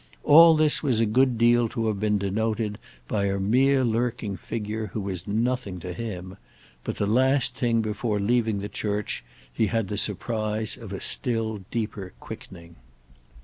[0.23, 4.87] All this was a good deal to have been denoted by a mere lurking figure
[4.87, 6.37] who was nothing to him;
[6.83, 11.59] but, the last thing before leaving the church, he had the surprise of a still
[11.69, 12.77] deeper quickening.